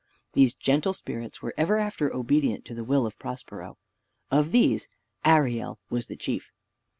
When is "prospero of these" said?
3.19-4.87